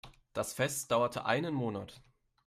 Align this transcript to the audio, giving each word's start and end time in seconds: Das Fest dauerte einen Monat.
Das 0.33 0.53
Fest 0.53 0.89
dauerte 0.89 1.25
einen 1.27 1.53
Monat. 1.53 2.01